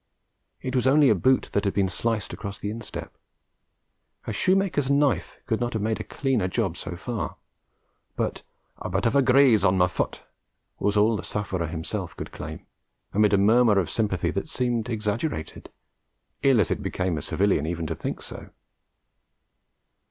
It 0.63 0.75
was 0.75 0.87
only 0.87 1.09
a 1.09 1.13
boot 1.13 1.51
that 1.53 1.63
had 1.63 1.75
been 1.75 1.87
sliced 1.87 2.33
across 2.33 2.57
the 2.57 2.71
instep. 2.71 3.15
A 4.25 4.33
shoemaker's 4.33 4.89
knife 4.89 5.37
could 5.45 5.59
not 5.59 5.73
have 5.73 5.81
made 5.83 5.99
a 5.99 6.03
cleaner 6.03 6.47
job 6.47 6.75
so 6.75 6.95
far; 6.95 7.35
but 8.15 8.41
'a 8.77 8.89
bit 8.89 9.25
graze 9.25 9.63
on 9.63 9.77
ma 9.77 9.85
fut' 9.85 10.23
was 10.79 10.97
all 10.97 11.15
the 11.15 11.23
sufferer 11.23 11.67
himself 11.67 12.17
could 12.17 12.31
claim, 12.31 12.65
amid 13.13 13.31
a 13.31 13.37
murmur 13.37 13.77
of 13.77 13.91
sympathy 13.91 14.31
that 14.31 14.49
seemed 14.49 14.89
exaggerated, 14.89 15.69
ill 16.41 16.59
as 16.59 16.71
it 16.71 16.81
became 16.81 17.15
a 17.15 17.21
civilian 17.21 17.67
even 17.67 17.85
to 17.85 17.93
think 17.93 18.23
so. 18.23 18.49